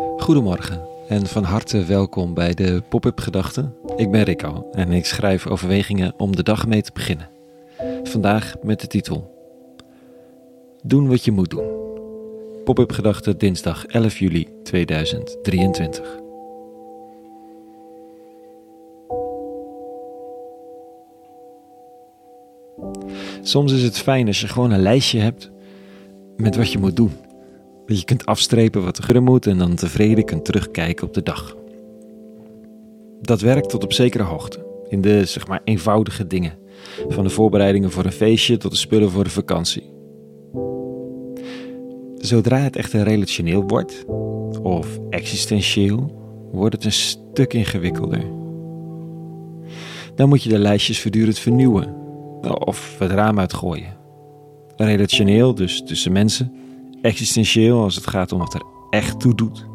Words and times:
Goedemorgen 0.00 0.82
en 1.08 1.26
van 1.26 1.44
harte 1.44 1.84
welkom 1.84 2.34
bij 2.34 2.54
de 2.54 2.82
Pop-up 2.88 3.20
Gedachten. 3.20 3.74
Ik 3.96 4.10
ben 4.10 4.22
Rico 4.22 4.68
en 4.72 4.92
ik 4.92 5.06
schrijf 5.06 5.46
overwegingen 5.46 6.14
om 6.16 6.36
de 6.36 6.42
dag 6.42 6.66
mee 6.66 6.82
te 6.82 6.90
beginnen. 6.94 7.28
Vandaag 8.02 8.54
met 8.62 8.80
de 8.80 8.86
titel 8.86 9.34
Doen 10.82 11.08
wat 11.08 11.24
je 11.24 11.32
moet 11.32 11.50
doen. 11.50 11.70
Pop-up 12.64 12.92
Gedachten 12.92 13.38
dinsdag 13.38 13.86
11 13.86 14.18
juli 14.18 14.48
2023. 14.62 16.18
Soms 23.42 23.72
is 23.72 23.82
het 23.82 23.98
fijn 23.98 24.26
als 24.26 24.40
je 24.40 24.48
gewoon 24.48 24.70
een 24.70 24.82
lijstje 24.82 25.20
hebt 25.20 25.50
met 26.36 26.56
wat 26.56 26.72
je 26.72 26.78
moet 26.78 26.96
doen. 26.96 27.12
Dat 27.90 27.98
je 27.98 28.04
kunt 28.04 28.26
afstrepen 28.26 28.84
wat 28.84 28.98
er 28.98 29.22
moet 29.22 29.46
en 29.46 29.58
dan 29.58 29.74
tevreden 29.74 30.24
kunt 30.24 30.44
terugkijken 30.44 31.06
op 31.06 31.14
de 31.14 31.22
dag. 31.22 31.56
Dat 33.20 33.40
werkt 33.40 33.68
tot 33.68 33.84
op 33.84 33.92
zekere 33.92 34.22
hoogte. 34.22 34.66
In 34.88 35.00
de 35.00 35.24
zeg 35.24 35.46
maar 35.46 35.60
eenvoudige 35.64 36.26
dingen. 36.26 36.52
Van 37.08 37.24
de 37.24 37.30
voorbereidingen 37.30 37.90
voor 37.90 38.04
een 38.04 38.12
feestje 38.12 38.56
tot 38.56 38.70
de 38.70 38.76
spullen 38.76 39.10
voor 39.10 39.24
de 39.24 39.30
vakantie. 39.30 39.82
Zodra 42.16 42.56
het 42.56 42.76
echt 42.76 42.92
een 42.92 43.04
relationeel 43.04 43.62
wordt, 43.66 44.04
of 44.62 44.98
existentieel, 45.08 46.22
wordt 46.52 46.74
het 46.74 46.84
een 46.84 46.92
stuk 46.92 47.52
ingewikkelder. 47.52 48.24
Dan 50.14 50.28
moet 50.28 50.42
je 50.42 50.48
de 50.48 50.58
lijstjes 50.58 51.00
voortdurend 51.00 51.38
vernieuwen 51.38 51.94
of 52.64 52.96
het 52.98 53.10
raam 53.10 53.38
uitgooien. 53.38 53.96
Relationeel, 54.76 55.54
dus 55.54 55.82
tussen 55.82 56.12
mensen. 56.12 56.60
Existentieel, 57.02 57.82
als 57.82 57.94
het 57.94 58.06
gaat 58.06 58.32
om 58.32 58.38
wat 58.38 58.54
er 58.54 58.62
echt 58.90 59.20
toe 59.20 59.34
doet. 59.34 59.66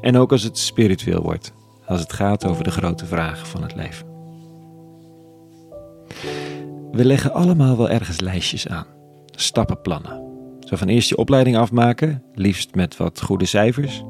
En 0.00 0.16
ook 0.16 0.32
als 0.32 0.42
het 0.42 0.58
spiritueel 0.58 1.22
wordt, 1.22 1.52
als 1.86 2.00
het 2.00 2.12
gaat 2.12 2.46
over 2.46 2.64
de 2.64 2.70
grote 2.70 3.06
vragen 3.06 3.46
van 3.46 3.62
het 3.62 3.74
leven. 3.74 4.06
We 6.92 7.04
leggen 7.04 7.32
allemaal 7.32 7.76
wel 7.76 7.90
ergens 7.90 8.20
lijstjes 8.20 8.68
aan, 8.68 8.86
stappenplannen. 9.30 10.22
Zo 10.60 10.76
van 10.76 10.88
eerst 10.88 11.08
je 11.08 11.16
opleiding 11.16 11.56
afmaken, 11.56 12.22
liefst 12.34 12.74
met 12.74 12.96
wat 12.96 13.22
goede 13.22 13.44
cijfers. 13.44 14.04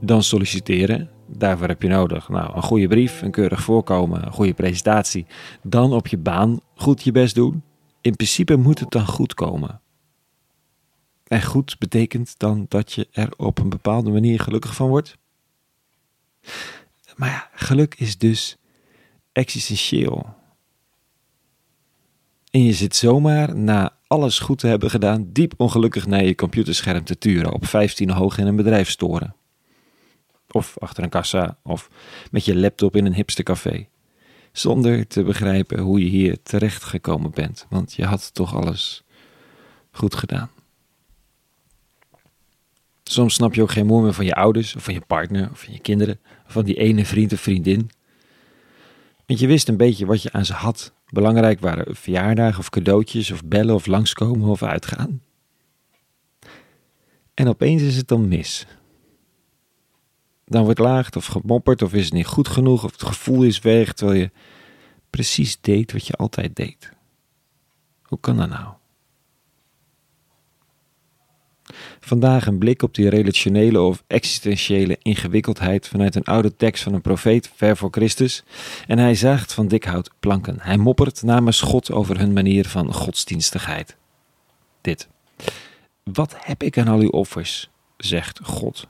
Dan 0.00 0.22
solliciteren, 0.22 1.10
daarvoor 1.26 1.68
heb 1.68 1.82
je 1.82 1.88
nodig 1.88 2.28
nou, 2.28 2.56
een 2.56 2.62
goede 2.62 2.88
brief, 2.88 3.22
een 3.22 3.30
keurig 3.30 3.62
voorkomen, 3.62 4.26
een 4.26 4.32
goede 4.32 4.54
presentatie. 4.54 5.26
Dan 5.62 5.92
op 5.92 6.06
je 6.06 6.18
baan 6.18 6.60
goed 6.74 7.02
je 7.02 7.12
best 7.12 7.34
doen. 7.34 7.62
In 8.00 8.16
principe 8.16 8.56
moet 8.56 8.78
het 8.78 8.90
dan 8.90 9.06
goed 9.06 9.34
komen. 9.34 9.81
En 11.32 11.42
goed 11.42 11.78
betekent 11.78 12.34
dan 12.38 12.66
dat 12.68 12.92
je 12.92 13.08
er 13.12 13.28
op 13.36 13.58
een 13.58 13.68
bepaalde 13.68 14.10
manier 14.10 14.40
gelukkig 14.40 14.74
van 14.74 14.88
wordt. 14.88 15.16
Maar 17.16 17.28
ja, 17.28 17.50
geluk 17.54 17.94
is 17.94 18.18
dus 18.18 18.56
existentieel. 19.32 20.34
En 22.50 22.62
je 22.62 22.72
zit 22.72 22.96
zomaar 22.96 23.56
na 23.56 23.96
alles 24.06 24.38
goed 24.38 24.58
te 24.58 24.66
hebben 24.66 24.90
gedaan, 24.90 25.32
diep 25.32 25.54
ongelukkig 25.56 26.06
naar 26.06 26.24
je 26.24 26.34
computerscherm 26.34 27.04
te 27.04 27.18
turen 27.18 27.52
op 27.52 27.66
15 27.66 28.10
hoog 28.10 28.38
in 28.38 28.46
een 28.46 28.56
bedrijfstoren. 28.56 29.34
Of 30.50 30.78
achter 30.78 31.02
een 31.02 31.08
kassa, 31.08 31.58
of 31.62 31.90
met 32.30 32.44
je 32.44 32.56
laptop 32.56 32.96
in 32.96 33.06
een 33.06 33.14
hipstercafé. 33.14 33.86
Zonder 34.52 35.06
te 35.06 35.22
begrijpen 35.22 35.78
hoe 35.78 36.00
je 36.00 36.08
hier 36.08 36.42
terecht 36.42 36.84
gekomen 36.84 37.30
bent, 37.30 37.66
want 37.68 37.92
je 37.92 38.04
had 38.04 38.34
toch 38.34 38.54
alles 38.54 39.02
goed 39.90 40.14
gedaan. 40.14 40.50
Soms 43.12 43.34
snap 43.34 43.54
je 43.54 43.62
ook 43.62 43.70
geen 43.70 43.86
moer 43.86 44.02
meer 44.02 44.12
van 44.12 44.24
je 44.24 44.34
ouders, 44.34 44.76
of 44.76 44.84
van 44.84 44.94
je 44.94 45.00
partner, 45.00 45.50
of 45.50 45.60
van 45.60 45.72
je 45.72 45.80
kinderen, 45.80 46.20
of 46.46 46.52
van 46.52 46.64
die 46.64 46.74
ene 46.74 47.06
vriend 47.06 47.32
of 47.32 47.40
vriendin. 47.40 47.90
Want 49.26 49.40
je 49.40 49.46
wist 49.46 49.68
een 49.68 49.76
beetje 49.76 50.06
wat 50.06 50.22
je 50.22 50.32
aan 50.32 50.44
ze 50.44 50.52
had. 50.52 50.92
Belangrijk 51.08 51.60
waren 51.60 51.96
verjaardagen 51.96 52.58
of 52.58 52.70
cadeautjes, 52.70 53.30
of 53.30 53.44
bellen 53.44 53.74
of 53.74 53.86
langskomen 53.86 54.48
of 54.48 54.62
uitgaan. 54.62 55.22
En 57.34 57.48
opeens 57.48 57.82
is 57.82 57.96
het 57.96 58.08
dan 58.08 58.28
mis. 58.28 58.66
Dan 60.44 60.64
wordt 60.64 60.78
laagd 60.78 61.16
of 61.16 61.26
gemopperd, 61.26 61.82
of 61.82 61.92
is 61.92 62.04
het 62.04 62.12
niet 62.12 62.26
goed 62.26 62.48
genoeg, 62.48 62.84
of 62.84 62.92
het 62.92 63.02
gevoel 63.02 63.42
is 63.42 63.58
weg, 63.60 63.92
terwijl 63.92 64.18
je 64.20 64.30
precies 65.10 65.60
deed 65.60 65.92
wat 65.92 66.06
je 66.06 66.12
altijd 66.12 66.56
deed. 66.56 66.92
Hoe 68.02 68.20
kan 68.20 68.36
dat 68.36 68.48
nou? 68.48 68.81
Vandaag 72.00 72.46
een 72.46 72.58
blik 72.58 72.82
op 72.82 72.94
die 72.94 73.08
relationele 73.08 73.80
of 73.80 74.02
existentiële 74.06 74.98
ingewikkeldheid 75.02 75.88
vanuit 75.88 76.14
een 76.14 76.24
oude 76.24 76.56
tekst 76.56 76.82
van 76.82 76.94
een 76.94 77.00
profeet 77.00 77.50
ver 77.54 77.76
voor 77.76 77.90
Christus. 77.90 78.42
En 78.86 78.98
hij 78.98 79.14
zaagt 79.14 79.52
van 79.52 79.68
dik 79.68 79.84
hout 79.84 80.10
planken. 80.20 80.56
Hij 80.60 80.76
moppert 80.76 81.22
namens 81.22 81.60
God 81.60 81.92
over 81.92 82.18
hun 82.18 82.32
manier 82.32 82.68
van 82.68 82.92
godsdienstigheid. 82.92 83.96
Dit. 84.80 85.08
Wat 86.02 86.34
heb 86.38 86.62
ik 86.62 86.78
aan 86.78 86.88
al 86.88 86.98
uw 86.98 87.10
offers, 87.10 87.70
zegt 87.96 88.40
God. 88.42 88.86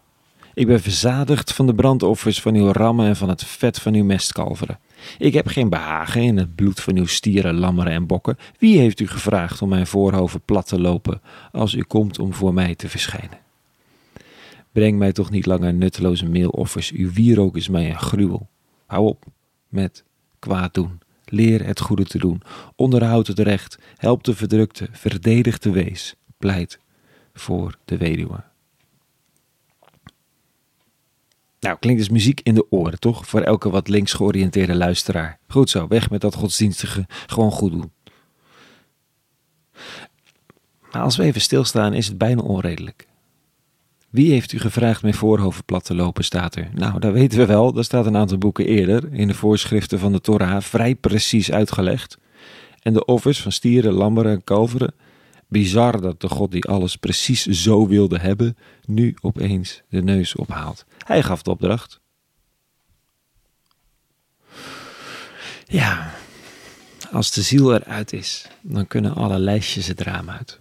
Ik 0.54 0.66
ben 0.66 0.80
verzadigd 0.80 1.52
van 1.52 1.66
de 1.66 1.74
brandoffers 1.74 2.40
van 2.40 2.54
uw 2.54 2.72
rammen 2.72 3.06
en 3.06 3.16
van 3.16 3.28
het 3.28 3.44
vet 3.44 3.78
van 3.78 3.94
uw 3.94 4.04
mestkalveren. 4.04 4.78
Ik 5.18 5.32
heb 5.32 5.46
geen 5.46 5.68
behagen 5.68 6.22
in 6.22 6.36
het 6.36 6.54
bloed 6.54 6.80
van 6.80 6.96
uw 6.96 7.06
stieren, 7.06 7.54
lammeren 7.54 7.92
en 7.92 8.06
bokken. 8.06 8.38
Wie 8.58 8.78
heeft 8.78 9.00
u 9.00 9.08
gevraagd 9.08 9.62
om 9.62 9.68
mijn 9.68 9.86
voorhoven 9.86 10.40
plat 10.44 10.66
te 10.66 10.80
lopen 10.80 11.20
als 11.52 11.74
u 11.74 11.82
komt 11.82 12.18
om 12.18 12.34
voor 12.34 12.54
mij 12.54 12.74
te 12.74 12.88
verschijnen? 12.88 13.38
Breng 14.72 14.98
mij 14.98 15.12
toch 15.12 15.30
niet 15.30 15.46
langer 15.46 15.74
nutteloze 15.74 16.26
meeloffers. 16.26 16.90
Uw 16.90 17.12
wierook 17.12 17.56
is 17.56 17.68
mij 17.68 17.90
een 17.90 17.98
gruwel. 17.98 18.48
Hou 18.86 19.06
op 19.06 19.24
met 19.68 20.04
kwaad 20.38 20.74
doen. 20.74 21.00
Leer 21.24 21.66
het 21.66 21.80
goede 21.80 22.04
te 22.04 22.18
doen. 22.18 22.42
Onderhoud 22.76 23.26
het 23.26 23.38
recht. 23.38 23.78
Help 23.96 24.24
de 24.24 24.34
verdrukte. 24.34 24.88
Verdedig 24.90 25.58
de 25.58 25.70
wees. 25.70 26.14
Pleit 26.38 26.78
voor 27.34 27.78
de 27.84 27.96
weduwe. 27.96 28.51
Nou, 31.62 31.76
klinkt 31.78 32.00
dus 32.00 32.10
muziek 32.10 32.40
in 32.42 32.54
de 32.54 32.66
oren, 32.70 32.98
toch? 32.98 33.26
Voor 33.26 33.40
elke 33.40 33.70
wat 33.70 33.88
links 33.88 34.12
georiënteerde 34.12 34.74
luisteraar. 34.74 35.38
Goed 35.48 35.70
zo, 35.70 35.88
weg 35.88 36.10
met 36.10 36.20
dat 36.20 36.34
godsdienstige, 36.34 37.06
gewoon 37.26 37.50
goed 37.50 37.72
doen. 37.72 37.92
Maar 40.92 41.02
als 41.02 41.16
we 41.16 41.22
even 41.22 41.40
stilstaan, 41.40 41.92
is 41.92 42.06
het 42.06 42.18
bijna 42.18 42.42
onredelijk. 42.42 43.06
Wie 44.10 44.32
heeft 44.32 44.52
u 44.52 44.58
gevraagd 44.58 45.02
mijn 45.02 45.14
voorhoofd 45.14 45.64
plat 45.64 45.84
te 45.84 45.94
lopen, 45.94 46.24
staat 46.24 46.56
er. 46.56 46.68
Nou, 46.74 47.00
dat 47.00 47.12
weten 47.12 47.38
we 47.38 47.46
wel, 47.46 47.72
dat 47.72 47.84
staat 47.84 48.06
een 48.06 48.16
aantal 48.16 48.38
boeken 48.38 48.66
eerder, 48.66 49.12
in 49.12 49.28
de 49.28 49.34
voorschriften 49.34 49.98
van 49.98 50.12
de 50.12 50.20
Torah, 50.20 50.60
vrij 50.60 50.94
precies 50.94 51.52
uitgelegd. 51.52 52.18
En 52.80 52.92
de 52.92 53.04
offers 53.04 53.42
van 53.42 53.52
stieren, 53.52 53.92
lammeren 53.92 54.32
en 54.32 54.44
kalveren, 54.44 54.94
Bizar 55.52 56.00
dat 56.00 56.20
de 56.20 56.28
God 56.28 56.50
die 56.50 56.64
alles 56.64 56.96
precies 56.96 57.46
zo 57.46 57.86
wilde 57.86 58.18
hebben, 58.18 58.56
nu 58.86 59.16
opeens 59.20 59.82
de 59.88 60.02
neus 60.02 60.34
ophaalt. 60.34 60.84
Hij 60.98 61.22
gaf 61.22 61.42
de 61.42 61.50
opdracht. 61.50 62.00
Ja, 65.64 66.14
als 67.10 67.30
de 67.30 67.42
ziel 67.42 67.74
eruit 67.74 68.12
is, 68.12 68.48
dan 68.60 68.86
kunnen 68.86 69.14
alle 69.14 69.38
lijstjes 69.38 69.86
het 69.86 70.00
raam 70.00 70.30
uit. 70.30 70.58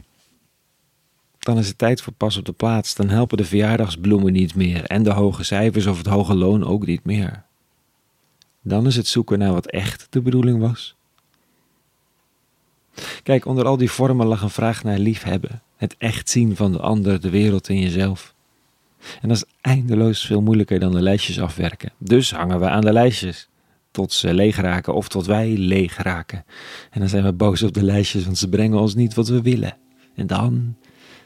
Dan 1.39 1.57
is 1.57 1.67
het 1.67 1.77
tijd 1.77 2.01
voor 2.01 2.13
pas 2.13 2.37
op 2.37 2.45
de 2.45 2.51
plaats. 2.51 2.95
Dan 2.95 3.09
helpen 3.09 3.37
de 3.37 3.45
verjaardagsbloemen 3.45 4.33
niet 4.33 4.55
meer 4.55 4.83
en 4.83 5.03
de 5.03 5.11
hoge 5.11 5.43
cijfers 5.43 5.85
of 5.85 5.97
het 5.97 6.07
hoge 6.07 6.35
loon 6.35 6.63
ook 6.63 6.85
niet 6.85 7.03
meer. 7.03 7.43
Dan 8.61 8.87
is 8.87 8.95
het 8.95 9.07
zoeken 9.07 9.39
naar 9.39 9.53
wat 9.53 9.67
echt 9.67 10.07
de 10.09 10.21
bedoeling 10.21 10.59
was. 10.59 10.95
Kijk, 13.23 13.45
onder 13.45 13.65
al 13.65 13.77
die 13.77 13.91
vormen 13.91 14.27
lag 14.27 14.41
een 14.41 14.49
vraag 14.49 14.83
naar 14.83 14.97
liefhebben. 14.97 15.61
Het 15.75 15.95
echt 15.97 16.29
zien 16.29 16.55
van 16.55 16.71
de 16.71 16.79
ander, 16.79 17.21
de 17.21 17.29
wereld 17.29 17.69
en 17.69 17.79
jezelf. 17.79 18.33
En 19.21 19.27
dat 19.27 19.37
is 19.37 19.43
eindeloos 19.61 20.25
veel 20.25 20.41
moeilijker 20.41 20.79
dan 20.79 20.91
de 20.91 21.01
lijstjes 21.01 21.39
afwerken. 21.39 21.91
Dus 21.97 22.31
hangen 22.31 22.59
we 22.59 22.69
aan 22.69 22.81
de 22.81 22.93
lijstjes. 22.93 23.49
Tot 23.91 24.13
ze 24.13 24.33
leeg 24.33 24.55
raken 24.55 24.93
of 24.93 25.07
tot 25.07 25.25
wij 25.25 25.57
leeg 25.57 25.97
raken. 25.97 26.45
En 26.91 26.99
dan 26.99 27.09
zijn 27.09 27.23
we 27.23 27.33
boos 27.33 27.63
op 27.63 27.73
de 27.73 27.83
lijstjes, 27.83 28.25
want 28.25 28.37
ze 28.37 28.49
brengen 28.49 28.79
ons 28.79 28.95
niet 28.95 29.13
wat 29.13 29.27
we 29.27 29.41
willen. 29.41 29.77
En 30.15 30.27
dan, 30.27 30.75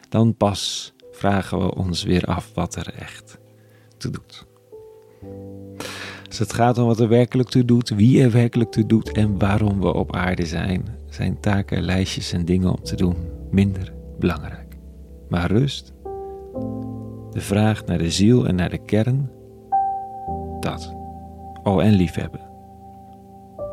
dan 0.10 0.36
pas 0.36 0.94
vragen 1.12 1.60
we 1.60 1.76
ons 1.76 2.04
weer 2.04 2.26
af 2.26 2.52
wat 2.54 2.76
er 2.76 2.94
echt 2.94 3.38
toe 3.98 4.12
doet. 4.12 4.46
Als 6.28 6.40
het 6.40 6.54
gaat 6.54 6.78
om 6.78 6.86
wat 6.86 7.00
er 7.00 7.08
werkelijk 7.08 7.50
toe 7.50 7.66
doet, 7.66 7.90
wie 7.90 8.22
er 8.22 8.32
werkelijk 8.32 8.72
toe 8.72 8.86
doet 8.86 9.12
en 9.12 9.40
waarom 9.40 9.82
we 9.82 9.94
op 9.94 10.16
aarde 10.16 10.46
zijn, 10.46 10.86
zijn 11.16 11.40
taken, 11.40 11.82
lijstjes 11.82 12.34
en 12.34 12.46
dingen 12.46 12.70
om 12.70 12.84
te 12.84 12.96
doen 12.96 13.16
minder 13.52 13.94
belangrijk. 14.20 14.78
Maar 15.30 15.52
rust, 15.52 15.94
de 17.32 17.42
vraag 17.42 17.86
naar 17.86 17.98
de 17.98 18.12
ziel 18.12 18.48
en 18.48 18.56
naar 18.56 18.70
de 18.70 18.78
kern, 18.78 19.30
dat. 20.60 20.96
Oh, 21.64 21.84
en 21.84 21.92
liefhebben. 21.92 22.42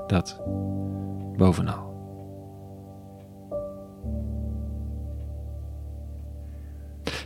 Dat 0.06 0.40
bovenal. 1.36 1.90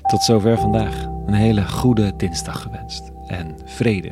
Tot 0.02 0.22
zover 0.22 0.58
vandaag. 0.58 1.04
een 1.26 1.34
hele 1.34 1.68
goede 1.68 2.16
dinsdag 2.16 2.62
gewenst. 2.62 3.12
En 3.26 3.56
vrede. 3.64 4.10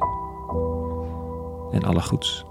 En 1.72 1.82
alle 1.82 2.02
goeds. 2.02 2.44